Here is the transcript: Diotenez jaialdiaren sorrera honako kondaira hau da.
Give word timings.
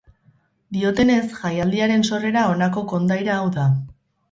Diotenez 0.77 1.27
jaialdiaren 1.41 2.07
sorrera 2.11 2.47
honako 2.55 2.85
kondaira 2.95 3.39
hau 3.39 3.47
da. 3.61 3.71